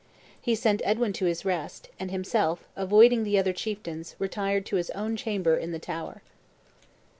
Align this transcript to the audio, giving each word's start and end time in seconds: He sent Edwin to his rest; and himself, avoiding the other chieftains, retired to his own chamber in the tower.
He 0.41 0.55
sent 0.55 0.81
Edwin 0.83 1.13
to 1.13 1.25
his 1.25 1.45
rest; 1.45 1.89
and 1.99 2.09
himself, 2.09 2.67
avoiding 2.75 3.23
the 3.23 3.37
other 3.37 3.53
chieftains, 3.53 4.15
retired 4.17 4.65
to 4.65 4.77
his 4.77 4.89
own 4.95 5.15
chamber 5.15 5.55
in 5.55 5.73
the 5.73 5.77
tower. 5.77 6.23